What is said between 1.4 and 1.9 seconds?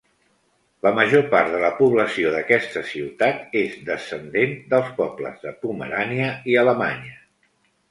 de la